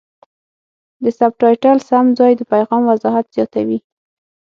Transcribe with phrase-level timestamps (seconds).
[1.03, 3.79] د سبټایټل سم ځای د پیغام وضاحت زیاتوي.